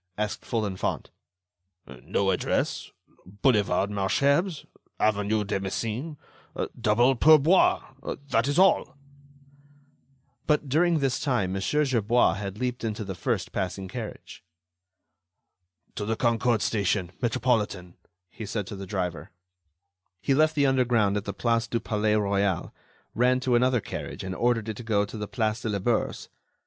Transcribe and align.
asked 0.17 0.41
Folenfant. 0.43 1.11
"No 2.01 2.31
address. 2.31 2.89
'Boulevard 3.23 3.91
Malesherbes... 3.91 4.65
avenue 4.99 5.43
de 5.43 5.59
Messine... 5.59 6.17
double 6.81 7.15
pourboire.' 7.15 7.95
That 8.29 8.47
is 8.47 8.57
all." 8.57 8.97
But, 10.47 10.67
during 10.67 10.97
this 10.97 11.19
time, 11.19 11.51
Mon. 11.53 11.61
Gerbois 11.61 12.33
had 12.33 12.57
leaped 12.57 12.83
into 12.83 13.03
the 13.03 13.13
first 13.13 13.51
passing 13.51 13.87
carriage. 13.87 14.43
"To 15.93 16.05
the 16.05 16.15
Concorde 16.15 16.63
station, 16.63 17.11
Metropolitan," 17.21 17.93
he 18.31 18.47
said 18.47 18.65
to 18.65 18.75
the 18.75 18.87
driver. 18.87 19.29
He 20.19 20.33
left 20.33 20.55
the 20.55 20.65
underground 20.65 21.15
at 21.15 21.25
the 21.25 21.31
Place 21.33 21.67
du 21.67 21.79
Palais 21.79 22.15
Royal, 22.15 22.73
ran 23.13 23.39
to 23.41 23.53
another 23.53 23.81
carriage 23.81 24.23
and 24.23 24.33
ordered 24.33 24.67
it 24.67 24.77
to 24.77 24.83
go 24.83 25.05
to 25.05 25.15
the 25.15 25.27
Place 25.27 25.61
de 25.61 25.69
la 25.69 25.77
Bourse. 25.77 26.27